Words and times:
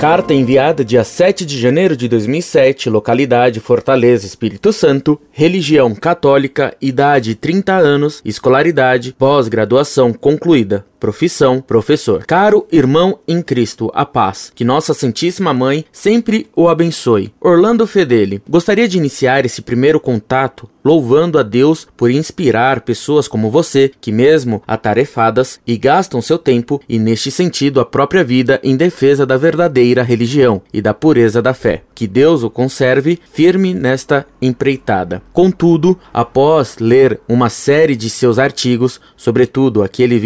Carta 0.00 0.32
enviada 0.32 0.82
dia 0.82 1.04
7 1.04 1.44
de 1.44 1.60
janeiro 1.60 1.94
de 1.94 2.08
2007, 2.08 2.88
localidade 2.88 3.60
Fortaleza, 3.60 4.24
Espírito 4.24 4.72
Santo, 4.72 5.20
religião 5.30 5.94
católica, 5.94 6.74
idade 6.80 7.34
30 7.34 7.74
anos, 7.74 8.22
escolaridade, 8.24 9.12
pós-graduação 9.18 10.14
concluída. 10.14 10.86
Profissão: 11.00 11.62
professor. 11.62 12.26
Caro 12.26 12.66
irmão 12.70 13.18
em 13.26 13.40
Cristo, 13.40 13.90
a 13.94 14.04
paz. 14.04 14.52
Que 14.54 14.64
Nossa 14.64 14.92
Santíssima 14.92 15.54
Mãe 15.54 15.86
sempre 15.90 16.46
o 16.54 16.68
abençoe. 16.68 17.32
Orlando 17.40 17.86
Fedeli. 17.86 18.42
Gostaria 18.48 18.86
de 18.86 18.98
iniciar 18.98 19.46
esse 19.46 19.62
primeiro 19.62 19.98
contato 19.98 20.68
louvando 20.84 21.38
a 21.38 21.42
Deus 21.42 21.86
por 21.96 22.10
inspirar 22.10 22.80
pessoas 22.80 23.28
como 23.28 23.50
você, 23.50 23.90
que 24.00 24.10
mesmo 24.10 24.62
atarefadas 24.66 25.60
e 25.66 25.76
gastam 25.76 26.20
seu 26.22 26.38
tempo 26.38 26.80
e 26.88 26.98
neste 26.98 27.30
sentido 27.30 27.80
a 27.80 27.84
própria 27.84 28.24
vida 28.24 28.60
em 28.62 28.76
defesa 28.76 29.26
da 29.26 29.36
verdadeira 29.36 30.02
religião 30.02 30.62
e 30.72 30.80
da 30.80 30.94
pureza 30.94 31.42
da 31.42 31.54
fé. 31.54 31.82
Que 31.94 32.06
Deus 32.06 32.42
o 32.42 32.50
conserve 32.50 33.18
firme 33.32 33.74
nesta 33.74 34.26
empreitada. 34.40 35.22
Contudo, 35.32 35.98
após 36.12 36.78
ler 36.78 37.20
uma 37.28 37.50
série 37.50 37.94
de 37.94 38.08
seus 38.08 38.38
artigos, 38.38 39.00
sobretudo 39.16 39.82
aquele 39.82 40.18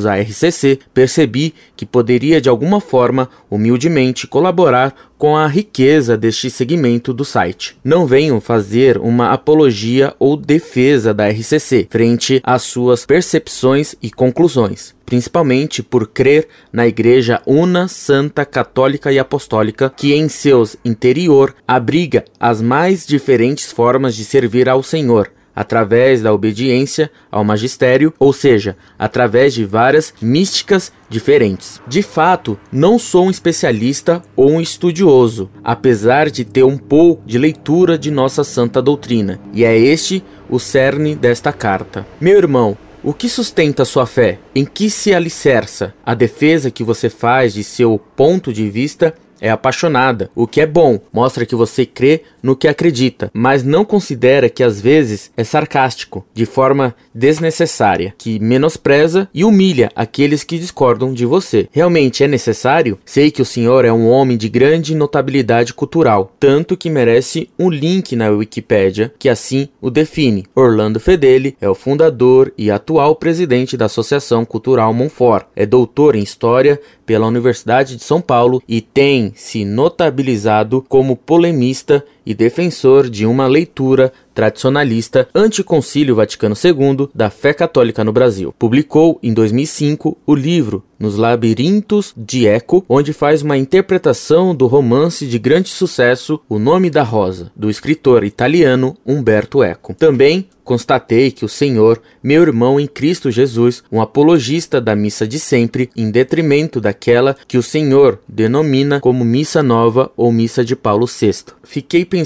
vinculados 0.00 0.06
à 0.06 0.16
RCC, 0.16 0.78
percebi 0.94 1.54
que 1.76 1.84
poderia 1.84 2.40
de 2.40 2.48
alguma 2.48 2.80
forma, 2.80 3.28
humildemente, 3.50 4.26
colaborar 4.26 4.94
com 5.18 5.36
a 5.36 5.46
riqueza 5.46 6.16
deste 6.16 6.50
segmento 6.50 7.12
do 7.12 7.24
site. 7.24 7.76
Não 7.84 8.06
venho 8.06 8.40
fazer 8.40 8.96
uma 8.98 9.32
apologia 9.32 10.14
ou 10.18 10.36
defesa 10.36 11.12
da 11.12 11.28
RCC 11.28 11.88
frente 11.90 12.40
às 12.42 12.62
suas 12.62 13.04
percepções 13.04 13.94
e 14.02 14.10
conclusões 14.10 14.98
principalmente 15.10 15.82
por 15.82 16.06
crer 16.06 16.46
na 16.72 16.86
Igreja 16.86 17.42
Una, 17.44 17.88
Santa, 17.88 18.44
Católica 18.44 19.10
e 19.10 19.18
Apostólica, 19.18 19.92
que 19.96 20.14
em 20.14 20.28
seus 20.28 20.76
interior 20.84 21.52
abriga 21.66 22.24
as 22.38 22.62
mais 22.62 23.04
diferentes 23.04 23.72
formas 23.72 24.14
de 24.14 24.24
servir 24.24 24.68
ao 24.68 24.84
Senhor, 24.84 25.28
através 25.60 26.22
da 26.22 26.32
obediência 26.32 27.10
ao 27.30 27.44
magistério, 27.44 28.14
ou 28.18 28.32
seja, 28.32 28.78
através 28.98 29.52
de 29.52 29.62
várias 29.62 30.14
místicas 30.22 30.90
diferentes. 31.06 31.82
De 31.86 32.00
fato, 32.00 32.58
não 32.72 32.98
sou 32.98 33.26
um 33.26 33.30
especialista 33.30 34.22
ou 34.34 34.52
um 34.52 34.60
estudioso, 34.62 35.50
apesar 35.62 36.30
de 36.30 36.46
ter 36.46 36.62
um 36.62 36.78
pouco 36.78 37.22
de 37.26 37.36
leitura 37.36 37.98
de 37.98 38.10
nossa 38.10 38.42
santa 38.42 38.80
doutrina, 38.80 39.38
e 39.52 39.62
é 39.62 39.78
este 39.78 40.24
o 40.48 40.58
cerne 40.58 41.14
desta 41.14 41.52
carta. 41.52 42.06
Meu 42.18 42.38
irmão, 42.38 42.74
o 43.04 43.12
que 43.12 43.28
sustenta 43.28 43.84
sua 43.84 44.06
fé? 44.06 44.38
Em 44.54 44.64
que 44.64 44.88
se 44.88 45.12
alicerça? 45.12 45.92
A 46.06 46.14
defesa 46.14 46.70
que 46.70 46.82
você 46.82 47.10
faz 47.10 47.52
de 47.52 47.62
seu 47.62 47.98
ponto 48.16 48.50
de 48.50 48.70
vista 48.70 49.14
é 49.40 49.50
apaixonada, 49.50 50.30
o 50.34 50.46
que 50.46 50.60
é 50.60 50.66
bom, 50.66 51.00
mostra 51.12 51.46
que 51.46 51.54
você 51.54 51.86
crê 51.86 52.22
no 52.42 52.56
que 52.56 52.68
acredita, 52.68 53.30
mas 53.32 53.62
não 53.62 53.84
considera 53.84 54.48
que 54.48 54.62
às 54.62 54.80
vezes 54.80 55.30
é 55.36 55.44
sarcástico, 55.44 56.24
de 56.34 56.46
forma 56.46 56.94
desnecessária, 57.14 58.14
que 58.16 58.38
menospreza 58.38 59.28
e 59.32 59.44
humilha 59.44 59.90
aqueles 59.94 60.44
que 60.44 60.58
discordam 60.58 61.12
de 61.12 61.26
você. 61.26 61.68
Realmente 61.72 62.22
é 62.22 62.28
necessário? 62.28 62.98
Sei 63.04 63.30
que 63.30 63.42
o 63.42 63.46
senhor 63.46 63.84
é 63.84 63.92
um 63.92 64.08
homem 64.08 64.36
de 64.36 64.48
grande 64.48 64.94
notabilidade 64.94 65.74
cultural, 65.74 66.34
tanto 66.38 66.76
que 66.76 66.90
merece 66.90 67.48
um 67.58 67.70
link 67.70 68.14
na 68.16 68.28
Wikipédia 68.28 69.12
que 69.18 69.28
assim 69.28 69.68
o 69.80 69.90
define. 69.90 70.44
Orlando 70.54 71.00
Fedeli 71.00 71.56
é 71.60 71.68
o 71.68 71.74
fundador 71.74 72.52
e 72.56 72.70
atual 72.70 73.16
presidente 73.16 73.76
da 73.76 73.86
Associação 73.86 74.44
Cultural 74.44 74.92
Monfort. 74.92 75.46
É 75.54 75.66
doutor 75.66 76.16
em 76.16 76.22
História 76.22 76.80
pela 77.10 77.26
Universidade 77.26 77.96
de 77.96 78.04
São 78.04 78.20
Paulo 78.20 78.62
e 78.68 78.80
tem 78.80 79.32
se 79.34 79.64
notabilizado 79.64 80.80
como 80.88 81.16
polemista 81.16 82.04
e 82.30 82.34
defensor 82.34 83.10
de 83.10 83.26
uma 83.26 83.48
leitura 83.48 84.12
tradicionalista 84.34 85.28
anticoncílio 85.34 86.14
Vaticano 86.14 86.54
II 86.54 87.08
da 87.12 87.28
fé 87.28 87.52
católica 87.52 88.04
no 88.04 88.12
Brasil. 88.12 88.54
Publicou 88.56 89.18
em 89.22 89.34
2005 89.34 90.16
o 90.24 90.34
livro 90.34 90.84
Nos 90.98 91.16
Labirintos 91.16 92.14
de 92.16 92.46
Eco, 92.46 92.84
onde 92.88 93.12
faz 93.12 93.42
uma 93.42 93.58
interpretação 93.58 94.54
do 94.54 94.66
romance 94.66 95.26
de 95.26 95.38
grande 95.38 95.70
sucesso 95.70 96.40
O 96.48 96.58
Nome 96.58 96.88
da 96.88 97.02
Rosa, 97.02 97.50
do 97.56 97.68
escritor 97.68 98.22
italiano 98.22 98.96
Umberto 99.04 99.62
Eco. 99.62 99.94
Também 99.94 100.48
constatei 100.62 101.32
que 101.32 101.44
o 101.44 101.48
Senhor, 101.48 102.00
meu 102.22 102.42
irmão 102.42 102.78
em 102.78 102.86
Cristo 102.86 103.28
Jesus, 103.28 103.82
um 103.90 104.00
apologista 104.00 104.80
da 104.80 104.94
missa 104.94 105.26
de 105.26 105.38
sempre, 105.40 105.90
em 105.96 106.12
detrimento 106.12 106.80
daquela 106.80 107.36
que 107.48 107.58
o 107.58 107.62
Senhor 107.62 108.20
denomina 108.28 109.00
como 109.00 109.24
missa 109.24 109.64
nova 109.64 110.12
ou 110.16 110.30
missa 110.30 110.64
de 110.64 110.76
Paulo 110.76 111.06
VI. 111.06 111.46
Fiquei 111.64 112.04
pensando 112.04 112.19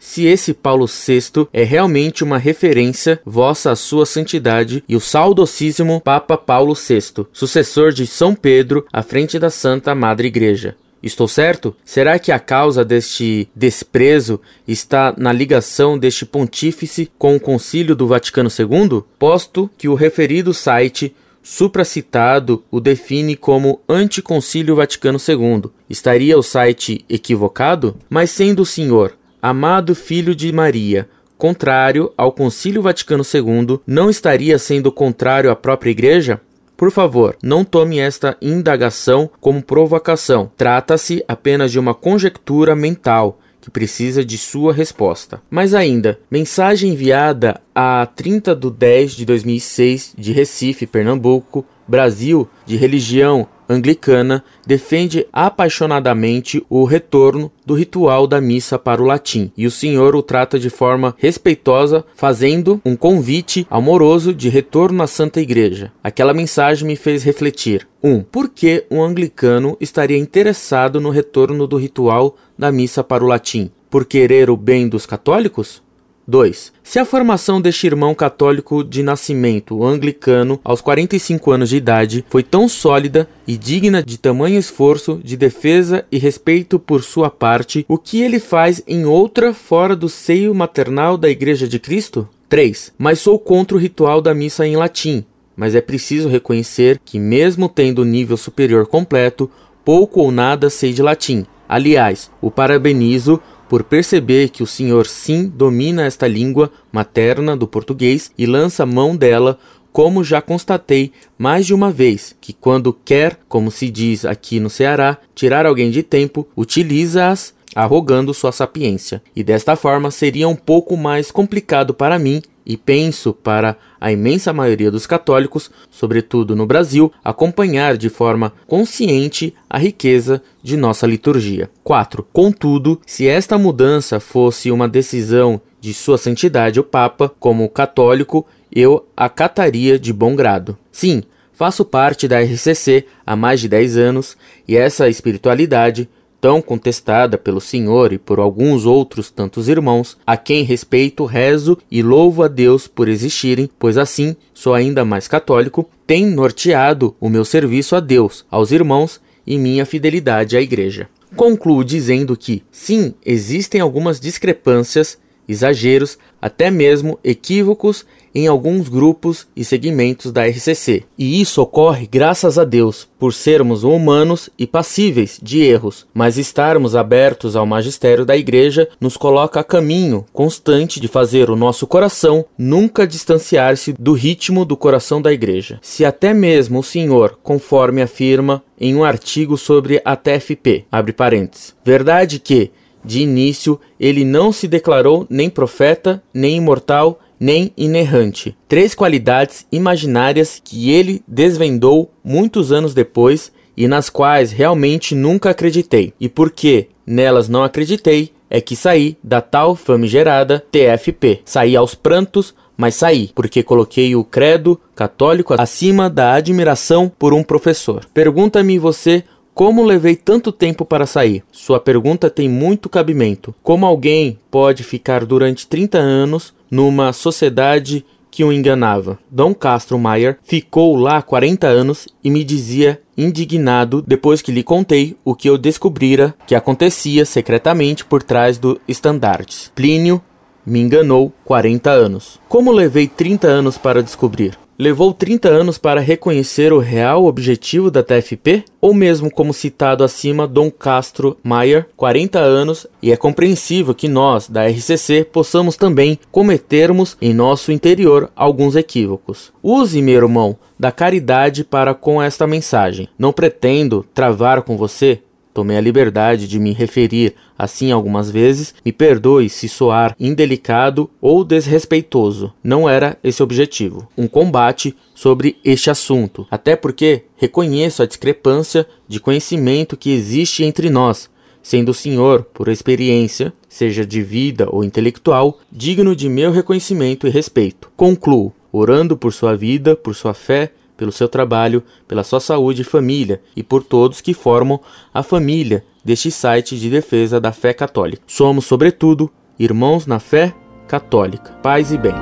se 0.00 0.26
esse 0.26 0.52
Paulo 0.52 0.86
VI 0.86 1.46
é 1.52 1.62
realmente 1.62 2.24
uma 2.24 2.38
referência 2.38 3.20
vossa 3.24 3.72
à 3.72 3.76
sua 3.76 4.06
santidade 4.06 4.82
e 4.88 4.96
o 4.96 5.00
saudosíssimo 5.00 6.00
Papa 6.00 6.36
Paulo 6.36 6.74
VI, 6.74 7.26
sucessor 7.32 7.92
de 7.92 8.06
São 8.06 8.34
Pedro 8.34 8.86
à 8.92 9.02
frente 9.02 9.38
da 9.38 9.50
Santa 9.50 9.94
Madre 9.94 10.28
Igreja. 10.28 10.76
Estou 11.02 11.28
certo? 11.28 11.76
Será 11.84 12.18
que 12.18 12.32
a 12.32 12.38
causa 12.38 12.84
deste 12.84 13.48
desprezo 13.54 14.40
está 14.66 15.14
na 15.16 15.32
ligação 15.32 15.98
deste 15.98 16.24
pontífice 16.24 17.10
com 17.18 17.36
o 17.36 17.40
Concílio 17.40 17.94
do 17.94 18.06
Vaticano 18.06 18.48
II? 18.48 19.02
Posto 19.18 19.70
que 19.76 19.88
o 19.88 19.94
referido 19.94 20.52
site 20.52 21.14
supracitado 21.46 22.64
o 22.72 22.80
define 22.80 23.36
como 23.36 23.80
Anticoncílio 23.88 24.74
Vaticano 24.74 25.16
II. 25.16 25.70
Estaria 25.88 26.36
o 26.36 26.42
site 26.42 27.04
equivocado? 27.08 27.96
Mas 28.10 28.32
sendo 28.32 28.62
o 28.62 28.66
senhor, 28.66 29.16
amado 29.48 29.94
filho 29.94 30.34
de 30.34 30.52
Maria, 30.52 31.08
contrário 31.38 32.12
ao 32.16 32.32
Concílio 32.32 32.82
Vaticano 32.82 33.22
II, 33.22 33.78
não 33.86 34.10
estaria 34.10 34.58
sendo 34.58 34.90
contrário 34.90 35.52
à 35.52 35.54
própria 35.54 35.92
Igreja? 35.92 36.40
Por 36.76 36.90
favor, 36.90 37.36
não 37.40 37.64
tome 37.64 38.00
esta 38.00 38.36
indagação 38.42 39.30
como 39.40 39.62
provocação. 39.62 40.50
Trata-se 40.56 41.24
apenas 41.28 41.70
de 41.70 41.78
uma 41.78 41.94
conjectura 41.94 42.74
mental 42.74 43.38
que 43.60 43.70
precisa 43.70 44.24
de 44.24 44.36
sua 44.36 44.72
resposta. 44.72 45.40
Mas 45.48 45.74
ainda, 45.74 46.18
mensagem 46.28 46.90
enviada 46.90 47.60
a 47.72 48.04
30 48.04 48.54
de 48.54 48.70
10 48.70 49.12
de 49.12 49.24
2006 49.24 50.14
de 50.18 50.32
Recife, 50.32 50.88
Pernambuco, 50.88 51.64
Brasil, 51.86 52.48
de 52.66 52.76
religião 52.76 53.46
anglicana, 53.68 54.44
defende 54.66 55.26
apaixonadamente 55.32 56.64
o 56.68 56.84
retorno 56.84 57.50
do 57.64 57.74
ritual 57.74 58.26
da 58.26 58.40
missa 58.40 58.78
para 58.78 59.02
o 59.02 59.04
latim, 59.04 59.50
e 59.56 59.66
o 59.66 59.70
senhor 59.70 60.14
o 60.14 60.22
trata 60.22 60.58
de 60.58 60.70
forma 60.70 61.14
respeitosa, 61.18 62.04
fazendo 62.14 62.80
um 62.84 62.96
convite 62.96 63.66
amoroso 63.70 64.32
de 64.32 64.48
retorno 64.48 65.02
à 65.02 65.06
Santa 65.06 65.40
Igreja. 65.40 65.92
Aquela 66.02 66.34
mensagem 66.34 66.86
me 66.86 66.96
fez 66.96 67.22
refletir. 67.22 67.86
1. 68.02 68.10
Um, 68.10 68.22
por 68.22 68.48
que 68.48 68.84
um 68.90 69.02
anglicano 69.02 69.76
estaria 69.80 70.18
interessado 70.18 71.00
no 71.00 71.10
retorno 71.10 71.66
do 71.66 71.76
ritual 71.76 72.36
da 72.58 72.70
missa 72.70 73.02
para 73.02 73.24
o 73.24 73.26
latim? 73.26 73.70
Por 73.90 74.04
querer 74.04 74.50
o 74.50 74.56
bem 74.56 74.88
dos 74.88 75.06
católicos? 75.06 75.82
2. 76.26 76.72
Se 76.82 76.98
a 76.98 77.04
formação 77.04 77.60
deste 77.60 77.86
irmão 77.86 78.14
católico 78.14 78.82
de 78.82 79.02
nascimento 79.02 79.84
anglicano 79.84 80.60
aos 80.64 80.80
45 80.80 81.50
anos 81.50 81.68
de 81.68 81.76
idade 81.76 82.24
foi 82.28 82.42
tão 82.42 82.68
sólida 82.68 83.28
e 83.46 83.56
digna 83.56 84.02
de 84.02 84.18
tamanho 84.18 84.58
esforço 84.58 85.20
de 85.22 85.36
defesa 85.36 86.04
e 86.10 86.18
respeito 86.18 86.78
por 86.78 87.02
sua 87.02 87.30
parte, 87.30 87.84
o 87.88 87.96
que 87.96 88.22
ele 88.22 88.40
faz 88.40 88.82
em 88.86 89.04
outra 89.04 89.54
fora 89.54 89.94
do 89.94 90.08
seio 90.08 90.54
maternal 90.54 91.16
da 91.16 91.28
Igreja 91.28 91.68
de 91.68 91.78
Cristo? 91.78 92.28
3. 92.48 92.92
Mas 92.98 93.20
sou 93.20 93.38
contra 93.38 93.76
o 93.76 93.80
ritual 93.80 94.20
da 94.20 94.34
missa 94.34 94.66
em 94.66 94.76
latim, 94.76 95.24
mas 95.56 95.74
é 95.74 95.80
preciso 95.80 96.28
reconhecer 96.28 97.00
que, 97.04 97.18
mesmo 97.18 97.68
tendo 97.68 98.04
nível 98.04 98.36
superior 98.36 98.86
completo, 98.86 99.50
pouco 99.84 100.20
ou 100.20 100.30
nada 100.30 100.68
sei 100.68 100.92
de 100.92 101.02
latim. 101.02 101.46
Aliás, 101.68 102.30
o 102.40 102.50
parabenizo 102.50 103.40
por 103.68 103.82
perceber 103.84 104.50
que 104.50 104.62
o 104.62 104.66
senhor 104.66 105.06
sim 105.06 105.48
domina 105.48 106.04
esta 106.04 106.26
língua 106.26 106.70
materna 106.92 107.56
do 107.56 107.66
português 107.66 108.30
e 108.36 108.46
lança 108.46 108.86
mão 108.86 109.16
dela, 109.16 109.58
como 109.92 110.22
já 110.22 110.42
constatei 110.42 111.12
mais 111.38 111.66
de 111.66 111.72
uma 111.72 111.90
vez, 111.90 112.36
que 112.40 112.52
quando 112.52 112.92
quer, 112.92 113.38
como 113.48 113.70
se 113.70 113.88
diz 113.88 114.24
aqui 114.24 114.60
no 114.60 114.68
Ceará, 114.68 115.18
tirar 115.34 115.64
alguém 115.64 115.90
de 115.90 116.02
tempo, 116.02 116.46
utiliza-as 116.56 117.54
arrogando 117.74 118.32
sua 118.32 118.52
sapiência. 118.52 119.22
E 119.34 119.44
desta 119.44 119.76
forma 119.76 120.10
seria 120.10 120.48
um 120.48 120.56
pouco 120.56 120.96
mais 120.96 121.30
complicado 121.30 121.92
para 121.92 122.18
mim 122.18 122.42
e 122.66 122.76
penso 122.76 123.32
para 123.32 123.76
a 124.00 124.10
imensa 124.10 124.52
maioria 124.52 124.90
dos 124.90 125.06
católicos, 125.06 125.70
sobretudo 125.90 126.56
no 126.56 126.66
Brasil, 126.66 127.12
acompanhar 127.24 127.96
de 127.96 128.08
forma 128.08 128.52
consciente 128.66 129.54
a 129.70 129.78
riqueza 129.78 130.42
de 130.62 130.76
nossa 130.76 131.06
liturgia. 131.06 131.70
4. 131.84 132.26
Contudo, 132.32 133.00
se 133.06 133.28
esta 133.28 133.56
mudança 133.56 134.18
fosse 134.18 134.70
uma 134.70 134.88
decisão 134.88 135.60
de 135.80 135.94
Sua 135.94 136.18
Santidade 136.18 136.80
o 136.80 136.84
Papa, 136.84 137.32
como 137.38 137.68
católico, 137.68 138.44
eu 138.72 139.06
acataria 139.16 139.98
de 139.98 140.12
bom 140.12 140.34
grado. 140.34 140.76
Sim, 140.90 141.22
faço 141.52 141.84
parte 141.84 142.26
da 142.26 142.40
RCC 142.40 143.06
há 143.24 143.36
mais 143.36 143.60
de 143.60 143.68
10 143.68 143.96
anos 143.96 144.36
e 144.66 144.76
essa 144.76 145.08
espiritualidade 145.08 146.08
tão 146.46 146.62
contestada 146.62 147.36
pelo 147.36 147.60
Senhor 147.60 148.12
e 148.12 148.18
por 148.18 148.38
alguns 148.38 148.86
outros 148.86 149.32
tantos 149.32 149.68
irmãos, 149.68 150.16
a 150.24 150.36
quem 150.36 150.62
respeito, 150.62 151.24
rezo 151.24 151.76
e 151.90 152.04
louvo 152.04 152.44
a 152.44 152.46
Deus 152.46 152.86
por 152.86 153.08
existirem, 153.08 153.68
pois 153.80 153.98
assim 153.98 154.36
sou 154.54 154.72
ainda 154.72 155.04
mais 155.04 155.26
católico, 155.26 155.90
tem 156.06 156.24
norteado 156.24 157.16
o 157.18 157.28
meu 157.28 157.44
serviço 157.44 157.96
a 157.96 158.00
Deus, 158.00 158.46
aos 158.48 158.70
irmãos 158.70 159.20
e 159.44 159.58
minha 159.58 159.84
fidelidade 159.84 160.56
à 160.56 160.60
Igreja. 160.60 161.08
Concluo 161.34 161.84
dizendo 161.84 162.36
que, 162.36 162.62
sim, 162.70 163.12
existem 163.24 163.80
algumas 163.80 164.20
discrepâncias, 164.20 165.18
exageros, 165.48 166.18
até 166.40 166.70
mesmo 166.70 167.18
equívocos 167.24 168.04
em 168.36 168.46
alguns 168.46 168.90
grupos 168.90 169.46
e 169.56 169.64
segmentos 169.64 170.30
da 170.30 170.46
RCC. 170.46 171.04
E 171.16 171.40
isso 171.40 171.62
ocorre 171.62 172.06
graças 172.06 172.58
a 172.58 172.64
Deus, 172.64 173.08
por 173.18 173.32
sermos 173.32 173.82
humanos 173.82 174.50
e 174.58 174.66
passíveis 174.66 175.40
de 175.42 175.62
erros, 175.62 176.06
mas 176.12 176.36
estarmos 176.36 176.94
abertos 176.94 177.56
ao 177.56 177.64
magistério 177.64 178.26
da 178.26 178.36
Igreja 178.36 178.90
nos 179.00 179.16
coloca 179.16 179.60
a 179.60 179.64
caminho 179.64 180.26
constante 180.34 181.00
de 181.00 181.08
fazer 181.08 181.48
o 181.48 181.56
nosso 181.56 181.86
coração 181.86 182.44
nunca 182.58 183.06
distanciar-se 183.06 183.94
do 183.98 184.12
ritmo 184.12 184.66
do 184.66 184.76
coração 184.76 185.22
da 185.22 185.32
Igreja. 185.32 185.78
Se 185.80 186.04
até 186.04 186.34
mesmo 186.34 186.80
o 186.80 186.84
Senhor, 186.84 187.38
conforme 187.42 188.02
afirma 188.02 188.62
em 188.78 188.94
um 188.94 189.02
artigo 189.02 189.56
sobre 189.56 190.02
a 190.04 190.14
TFP, 190.14 190.84
abre 190.92 191.14
parênteses, 191.14 191.74
verdade 191.82 192.38
que 192.38 192.70
de 193.06 193.20
início 193.22 193.80
ele 193.98 194.24
não 194.24 194.52
se 194.52 194.66
declarou 194.66 195.26
nem 195.30 195.48
profeta, 195.48 196.22
nem 196.34 196.56
imortal, 196.56 197.20
nem 197.38 197.72
inerrante. 197.76 198.56
Três 198.68 198.94
qualidades 198.94 199.66
imaginárias 199.70 200.60
que 200.62 200.90
ele 200.90 201.22
desvendou 201.26 202.10
muitos 202.24 202.72
anos 202.72 202.92
depois 202.92 203.52
e 203.76 203.86
nas 203.86 204.08
quais 204.08 204.52
realmente 204.52 205.14
nunca 205.14 205.50
acreditei. 205.50 206.12
E 206.18 206.28
porque 206.28 206.88
nelas 207.06 207.48
não 207.48 207.62
acreditei, 207.62 208.32
é 208.48 208.60
que 208.60 208.74
saí 208.74 209.16
da 209.22 209.40
tal 209.40 209.76
famigerada 209.76 210.64
TFP. 210.70 211.40
Saí 211.44 211.76
aos 211.76 211.94
prantos, 211.94 212.54
mas 212.76 212.94
saí, 212.94 213.30
porque 213.34 213.62
coloquei 213.62 214.14
o 214.14 214.24
credo 214.24 214.80
católico 214.94 215.54
acima 215.58 216.08
da 216.08 216.34
admiração 216.34 217.10
por 217.18 217.34
um 217.34 217.42
professor. 217.42 218.04
Pergunta-me 218.12 218.78
você 218.78 219.24
como 219.56 219.82
levei 219.82 220.14
tanto 220.14 220.52
tempo 220.52 220.84
para 220.84 221.06
sair? 221.06 221.42
Sua 221.50 221.80
pergunta 221.80 222.28
tem 222.28 222.46
muito 222.46 222.90
cabimento. 222.90 223.54
Como 223.62 223.86
alguém 223.86 224.38
pode 224.50 224.84
ficar 224.84 225.24
durante 225.24 225.66
30 225.66 225.96
anos 225.96 226.52
numa 226.70 227.10
sociedade 227.14 228.04
que 228.30 228.44
o 228.44 228.52
enganava. 228.52 229.18
Dom 229.30 229.54
Castro 229.54 229.98
Maier 229.98 230.38
ficou 230.42 230.94
lá 230.94 231.22
40 231.22 231.66
anos 231.66 232.06
e 232.22 232.28
me 232.28 232.44
dizia 232.44 233.00
indignado 233.16 234.04
depois 234.06 234.42
que 234.42 234.52
lhe 234.52 234.62
contei 234.62 235.16
o 235.24 235.34
que 235.34 235.48
eu 235.48 235.56
descobrira 235.56 236.34
que 236.46 236.54
acontecia 236.54 237.24
secretamente 237.24 238.04
por 238.04 238.22
trás 238.22 238.58
do 238.58 238.78
estandartes. 238.86 239.72
Plínio 239.74 240.20
me 240.66 240.80
enganou 240.80 241.32
40 241.44 241.90
anos. 241.90 242.40
Como 242.48 242.72
levei 242.72 243.06
30 243.06 243.46
anos 243.46 243.78
para 243.78 244.02
descobrir? 244.02 244.58
Levou 244.78 245.14
30 245.14 245.48
anos 245.48 245.78
para 245.78 246.02
reconhecer 246.02 246.70
o 246.70 246.78
real 246.78 247.24
objetivo 247.24 247.90
da 247.90 248.02
TFP? 248.02 248.62
Ou 248.78 248.92
mesmo 248.92 249.30
como 249.30 249.54
citado 249.54 250.04
acima, 250.04 250.46
Dom 250.46 250.70
Castro 250.70 251.38
Maier, 251.42 251.86
40 251.96 252.38
anos, 252.38 252.86
e 253.00 253.10
é 253.10 253.16
compreensível 253.16 253.94
que 253.94 254.06
nós, 254.06 254.50
da 254.50 254.66
RCC, 254.66 255.24
possamos 255.24 255.76
também 255.76 256.18
cometermos 256.30 257.16
em 257.22 257.32
nosso 257.32 257.72
interior 257.72 258.30
alguns 258.36 258.76
equívocos. 258.76 259.50
Use, 259.62 260.02
meu 260.02 260.16
irmão, 260.16 260.58
da 260.78 260.92
caridade 260.92 261.64
para 261.64 261.94
com 261.94 262.22
esta 262.22 262.46
mensagem. 262.46 263.08
Não 263.18 263.32
pretendo 263.32 264.04
travar 264.12 264.60
com 264.60 264.76
você 264.76 265.22
Tomei 265.56 265.78
a 265.78 265.80
liberdade 265.80 266.46
de 266.46 266.58
me 266.58 266.74
referir 266.74 267.34
assim 267.58 267.90
algumas 267.90 268.30
vezes. 268.30 268.74
Me 268.84 268.92
perdoe 268.92 269.48
se 269.48 269.70
soar 269.70 270.14
indelicado 270.20 271.08
ou 271.18 271.42
desrespeitoso. 271.42 272.52
Não 272.62 272.86
era 272.86 273.16
esse 273.24 273.42
objetivo. 273.42 274.06
Um 274.18 274.28
combate 274.28 274.94
sobre 275.14 275.56
este 275.64 275.88
assunto. 275.88 276.46
Até 276.50 276.76
porque 276.76 277.22
reconheço 277.38 278.02
a 278.02 278.06
discrepância 278.06 278.86
de 279.08 279.18
conhecimento 279.18 279.96
que 279.96 280.10
existe 280.10 280.62
entre 280.62 280.90
nós, 280.90 281.30
sendo 281.62 281.88
o 281.88 281.94
senhor, 281.94 282.42
por 282.52 282.68
experiência, 282.68 283.50
seja 283.66 284.04
de 284.04 284.20
vida 284.20 284.68
ou 284.70 284.84
intelectual, 284.84 285.58
digno 285.72 286.14
de 286.14 286.28
meu 286.28 286.52
reconhecimento 286.52 287.26
e 287.26 287.30
respeito. 287.30 287.90
Concluo, 287.96 288.52
orando 288.70 289.16
por 289.16 289.32
sua 289.32 289.56
vida, 289.56 289.96
por 289.96 290.14
sua 290.14 290.34
fé 290.34 290.70
pelo 290.96 291.12
seu 291.12 291.28
trabalho, 291.28 291.82
pela 292.08 292.24
sua 292.24 292.40
saúde 292.40 292.82
e 292.82 292.84
família 292.84 293.40
e 293.54 293.62
por 293.62 293.82
todos 293.82 294.20
que 294.20 294.34
formam 294.34 294.80
a 295.12 295.22
família 295.22 295.84
deste 296.04 296.30
site 296.30 296.78
de 296.78 296.88
defesa 296.88 297.40
da 297.40 297.52
fé 297.52 297.72
católica. 297.72 298.22
Somos, 298.26 298.64
sobretudo, 298.64 299.30
irmãos 299.58 300.06
na 300.06 300.18
fé 300.18 300.54
católica. 300.86 301.52
Paz 301.62 301.90
e 301.90 301.98
bem. 301.98 302.14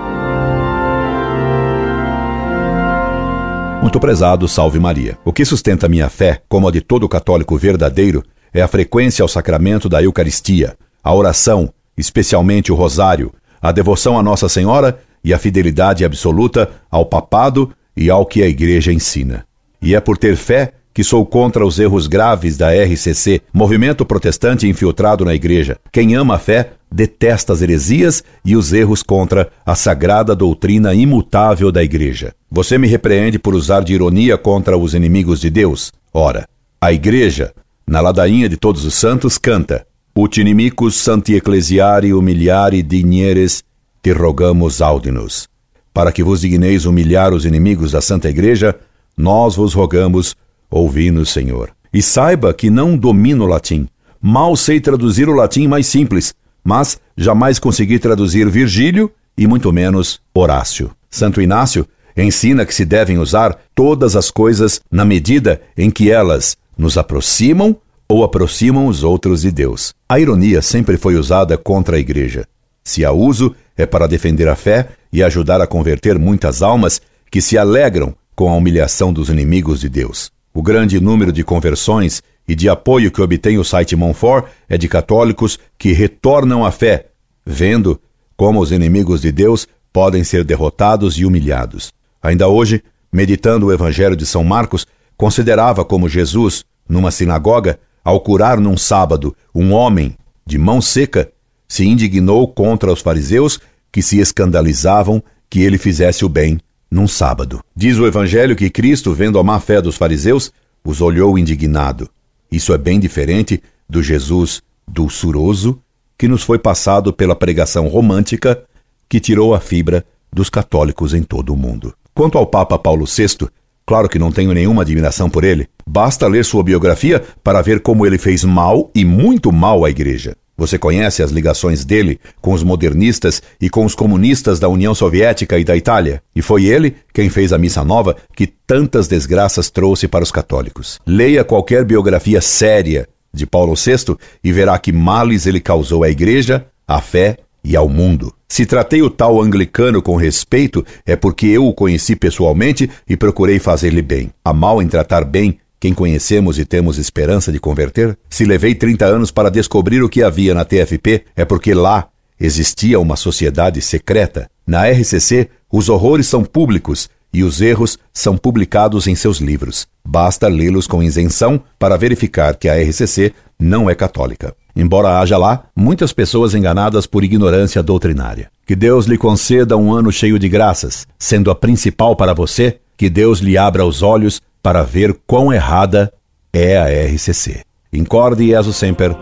Muito 3.82 4.00
prezado, 4.00 4.48
salve 4.48 4.80
Maria. 4.80 5.18
O 5.24 5.32
que 5.32 5.44
sustenta 5.44 5.88
minha 5.88 6.08
fé, 6.08 6.40
como 6.48 6.66
a 6.66 6.70
de 6.70 6.80
todo 6.80 7.08
católico 7.08 7.56
verdadeiro, 7.58 8.24
é 8.52 8.62
a 8.62 8.68
frequência 8.68 9.22
ao 9.22 9.28
sacramento 9.28 9.88
da 9.88 10.02
Eucaristia, 10.02 10.76
a 11.02 11.12
oração, 11.12 11.70
especialmente 11.96 12.72
o 12.72 12.74
rosário, 12.74 13.30
a 13.60 13.70
devoção 13.72 14.18
a 14.18 14.22
Nossa 14.22 14.48
Senhora 14.48 14.98
e 15.22 15.34
a 15.34 15.38
fidelidade 15.38 16.04
absoluta 16.04 16.70
ao 16.90 17.04
papado 17.04 17.74
e 17.96 18.10
ao 18.10 18.26
que 18.26 18.42
a 18.42 18.48
Igreja 18.48 18.92
ensina. 18.92 19.46
E 19.80 19.94
é 19.94 20.00
por 20.00 20.16
ter 20.16 20.36
fé 20.36 20.72
que 20.94 21.02
sou 21.02 21.26
contra 21.26 21.66
os 21.66 21.80
erros 21.80 22.06
graves 22.06 22.56
da 22.56 22.70
RCC, 22.72 23.42
movimento 23.52 24.06
protestante 24.06 24.68
infiltrado 24.68 25.24
na 25.24 25.34
Igreja. 25.34 25.76
Quem 25.90 26.14
ama 26.14 26.36
a 26.36 26.38
fé 26.38 26.70
detesta 26.90 27.52
as 27.52 27.60
heresias 27.60 28.22
e 28.44 28.54
os 28.54 28.72
erros 28.72 29.02
contra 29.02 29.50
a 29.66 29.74
sagrada 29.74 30.36
doutrina 30.36 30.94
imutável 30.94 31.72
da 31.72 31.82
Igreja. 31.82 32.32
Você 32.48 32.78
me 32.78 32.86
repreende 32.86 33.40
por 33.40 33.54
usar 33.54 33.82
de 33.82 33.92
ironia 33.92 34.38
contra 34.38 34.78
os 34.78 34.94
inimigos 34.94 35.40
de 35.40 35.50
Deus? 35.50 35.92
Ora, 36.12 36.46
a 36.80 36.92
Igreja, 36.92 37.52
na 37.84 38.00
ladainha 38.00 38.48
de 38.48 38.56
todos 38.56 38.84
os 38.84 38.94
santos, 38.94 39.36
canta: 39.36 39.84
Ut 40.16 40.40
inimicus 40.40 40.94
santi 40.94 41.34
ecclesiari 41.34 42.12
humiliari 42.12 42.84
digneres 42.84 43.64
te 44.00 44.12
rogamos 44.12 44.80
audinos 44.80 45.52
para 45.94 46.10
que 46.10 46.24
vos 46.24 46.40
digneis 46.40 46.84
humilhar 46.84 47.32
os 47.32 47.46
inimigos 47.46 47.92
da 47.92 48.00
Santa 48.00 48.28
Igreja, 48.28 48.74
nós 49.16 49.54
vos 49.54 49.72
rogamos, 49.72 50.34
ouvi-nos, 50.68 51.30
Senhor. 51.30 51.70
E 51.92 52.02
saiba 52.02 52.52
que 52.52 52.68
não 52.68 52.96
domino 52.96 53.44
o 53.44 53.46
latim. 53.46 53.86
Mal 54.20 54.56
sei 54.56 54.80
traduzir 54.80 55.28
o 55.28 55.34
latim 55.34 55.68
mais 55.68 55.86
simples, 55.86 56.34
mas 56.64 56.98
jamais 57.16 57.60
consegui 57.60 58.00
traduzir 58.00 58.50
Virgílio 58.50 59.10
e 59.38 59.46
muito 59.46 59.72
menos 59.72 60.20
Horácio. 60.34 60.90
Santo 61.08 61.40
Inácio 61.40 61.86
ensina 62.16 62.66
que 62.66 62.74
se 62.74 62.84
devem 62.84 63.18
usar 63.18 63.56
todas 63.74 64.16
as 64.16 64.30
coisas 64.30 64.80
na 64.90 65.04
medida 65.04 65.62
em 65.76 65.90
que 65.90 66.10
elas 66.10 66.56
nos 66.76 66.98
aproximam 66.98 67.76
ou 68.08 68.24
aproximam 68.24 68.86
os 68.86 69.04
outros 69.04 69.42
de 69.42 69.52
Deus. 69.52 69.94
A 70.08 70.18
ironia 70.18 70.60
sempre 70.60 70.96
foi 70.96 71.14
usada 71.14 71.56
contra 71.56 71.96
a 71.96 72.00
Igreja. 72.00 72.46
Se 72.82 73.04
a 73.04 73.12
uso, 73.12 73.54
é 73.76 73.86
para 73.86 74.06
defender 74.06 74.48
a 74.48 74.56
fé 74.56 74.88
e 75.12 75.22
ajudar 75.22 75.60
a 75.60 75.66
converter 75.66 76.18
muitas 76.18 76.62
almas 76.62 77.00
que 77.30 77.40
se 77.40 77.58
alegram 77.58 78.14
com 78.34 78.48
a 78.48 78.54
humilhação 78.54 79.12
dos 79.12 79.28
inimigos 79.28 79.80
de 79.80 79.88
Deus. 79.88 80.30
O 80.52 80.62
grande 80.62 81.00
número 81.00 81.32
de 81.32 81.42
conversões 81.42 82.22
e 82.46 82.54
de 82.54 82.68
apoio 82.68 83.10
que 83.10 83.20
obtém 83.20 83.58
o 83.58 83.64
site 83.64 83.96
Monfort 83.96 84.46
é 84.68 84.76
de 84.76 84.88
católicos 84.88 85.58
que 85.78 85.92
retornam 85.92 86.64
à 86.64 86.70
fé, 86.70 87.06
vendo 87.44 88.00
como 88.36 88.60
os 88.60 88.70
inimigos 88.70 89.20
de 89.22 89.32
Deus 89.32 89.66
podem 89.92 90.24
ser 90.24 90.44
derrotados 90.44 91.18
e 91.18 91.24
humilhados. 91.24 91.92
Ainda 92.22 92.48
hoje, 92.48 92.82
meditando 93.12 93.66
o 93.66 93.72
Evangelho 93.72 94.16
de 94.16 94.26
São 94.26 94.44
Marcos, 94.44 94.86
considerava 95.16 95.84
como 95.84 96.08
Jesus, 96.08 96.64
numa 96.88 97.10
sinagoga, 97.10 97.78
ao 98.04 98.20
curar 98.20 98.60
num 98.60 98.76
sábado 98.76 99.34
um 99.54 99.72
homem 99.72 100.16
de 100.44 100.58
mão 100.58 100.80
seca, 100.82 101.30
se 101.74 101.84
indignou 101.84 102.46
contra 102.46 102.92
os 102.92 103.00
fariseus 103.00 103.58
que 103.90 104.00
se 104.00 104.20
escandalizavam 104.20 105.20
que 105.50 105.60
ele 105.60 105.76
fizesse 105.76 106.24
o 106.24 106.28
bem 106.28 106.60
num 106.88 107.08
sábado. 107.08 107.58
Diz 107.74 107.98
o 107.98 108.06
Evangelho 108.06 108.54
que 108.54 108.70
Cristo, 108.70 109.12
vendo 109.12 109.40
a 109.40 109.42
má 109.42 109.58
fé 109.58 109.82
dos 109.82 109.96
fariseus, 109.96 110.52
os 110.84 111.00
olhou 111.00 111.36
indignado. 111.36 112.08
Isso 112.48 112.72
é 112.72 112.78
bem 112.78 113.00
diferente 113.00 113.60
do 113.90 114.00
Jesus 114.04 114.62
dulçuroso 114.86 115.80
que 116.16 116.28
nos 116.28 116.44
foi 116.44 116.60
passado 116.60 117.12
pela 117.12 117.34
pregação 117.34 117.88
romântica 117.88 118.62
que 119.08 119.18
tirou 119.18 119.52
a 119.52 119.58
fibra 119.58 120.04
dos 120.32 120.48
católicos 120.48 121.12
em 121.12 121.24
todo 121.24 121.52
o 121.52 121.56
mundo. 121.56 121.92
Quanto 122.14 122.38
ao 122.38 122.46
Papa 122.46 122.78
Paulo 122.78 123.04
VI, 123.04 123.48
claro 123.84 124.08
que 124.08 124.16
não 124.18 124.30
tenho 124.30 124.52
nenhuma 124.52 124.82
admiração 124.82 125.28
por 125.28 125.42
ele. 125.42 125.66
Basta 125.84 126.28
ler 126.28 126.44
sua 126.44 126.62
biografia 126.62 127.20
para 127.42 127.60
ver 127.62 127.80
como 127.80 128.06
ele 128.06 128.16
fez 128.16 128.44
mal 128.44 128.92
e 128.94 129.04
muito 129.04 129.50
mal 129.50 129.84
à 129.84 129.90
Igreja. 129.90 130.36
Você 130.56 130.78
conhece 130.78 131.22
as 131.22 131.30
ligações 131.30 131.84
dele 131.84 132.20
com 132.40 132.52
os 132.52 132.62
modernistas 132.62 133.42
e 133.60 133.68
com 133.68 133.84
os 133.84 133.94
comunistas 133.94 134.60
da 134.60 134.68
União 134.68 134.94
Soviética 134.94 135.58
e 135.58 135.64
da 135.64 135.76
Itália? 135.76 136.22
E 136.34 136.40
foi 136.40 136.66
ele 136.66 136.94
quem 137.12 137.28
fez 137.28 137.52
a 137.52 137.58
Missa 137.58 137.84
Nova 137.84 138.16
que 138.36 138.46
tantas 138.46 139.08
desgraças 139.08 139.68
trouxe 139.68 140.06
para 140.06 140.22
os 140.22 140.30
católicos. 140.30 141.00
Leia 141.04 141.42
qualquer 141.42 141.84
biografia 141.84 142.40
séria 142.40 143.08
de 143.32 143.46
Paulo 143.46 143.74
VI 143.74 144.16
e 144.44 144.52
verá 144.52 144.78
que 144.78 144.92
males 144.92 145.46
ele 145.46 145.60
causou 145.60 146.04
à 146.04 146.08
igreja, 146.08 146.64
à 146.86 147.00
fé 147.00 147.38
e 147.64 147.74
ao 147.74 147.88
mundo. 147.88 148.32
Se 148.46 148.64
tratei 148.64 149.02
o 149.02 149.10
tal 149.10 149.42
anglicano 149.42 150.00
com 150.00 150.14
respeito, 150.14 150.84
é 151.04 151.16
porque 151.16 151.46
eu 151.46 151.66
o 151.66 151.74
conheci 151.74 152.14
pessoalmente 152.14 152.88
e 153.08 153.16
procurei 153.16 153.58
fazer-lhe 153.58 154.02
bem. 154.02 154.30
Há 154.44 154.52
mal 154.52 154.80
em 154.80 154.86
tratar 154.86 155.24
bem 155.24 155.58
quem 155.84 155.92
conhecemos 155.92 156.58
e 156.58 156.64
temos 156.64 156.96
esperança 156.96 157.52
de 157.52 157.60
converter? 157.60 158.16
Se 158.30 158.46
levei 158.46 158.74
30 158.74 159.04
anos 159.04 159.30
para 159.30 159.50
descobrir 159.50 160.02
o 160.02 160.08
que 160.08 160.22
havia 160.22 160.54
na 160.54 160.64
TFP, 160.64 161.26
é 161.36 161.44
porque 161.44 161.74
lá 161.74 162.08
existia 162.40 162.98
uma 162.98 163.16
sociedade 163.16 163.82
secreta. 163.82 164.48
Na 164.66 164.88
RCC, 164.88 165.50
os 165.70 165.90
horrores 165.90 166.26
são 166.26 166.42
públicos 166.42 167.10
e 167.30 167.44
os 167.44 167.60
erros 167.60 167.98
são 168.14 168.34
publicados 168.34 169.06
em 169.06 169.14
seus 169.14 169.42
livros. 169.42 169.86
Basta 170.02 170.48
lê-los 170.48 170.86
com 170.86 171.02
isenção 171.02 171.60
para 171.78 171.98
verificar 171.98 172.56
que 172.56 172.66
a 172.66 172.82
RCC 172.82 173.34
não 173.60 173.90
é 173.90 173.94
católica. 173.94 174.56
Embora 174.74 175.20
haja 175.20 175.36
lá 175.36 175.64
muitas 175.76 176.14
pessoas 176.14 176.54
enganadas 176.54 177.06
por 177.06 177.22
ignorância 177.22 177.82
doutrinária. 177.82 178.50
Que 178.66 178.74
Deus 178.74 179.04
lhe 179.04 179.18
conceda 179.18 179.76
um 179.76 179.92
ano 179.92 180.10
cheio 180.10 180.38
de 180.38 180.48
graças, 180.48 181.06
sendo 181.18 181.50
a 181.50 181.54
principal 181.54 182.16
para 182.16 182.32
você, 182.32 182.78
que 182.96 183.10
Deus 183.10 183.40
lhe 183.40 183.58
abra 183.58 183.84
os 183.84 184.00
olhos 184.00 184.40
para 184.64 184.82
ver 184.82 185.14
quão 185.26 185.52
errada 185.52 186.10
é 186.50 186.78
a 186.78 186.86
RCC. 186.86 187.60
Incorde 187.92 188.46
Jesus 188.46 188.76
Semper, 188.76 189.14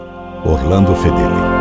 Orlando 0.44 0.94
Fedeli. 0.94 1.51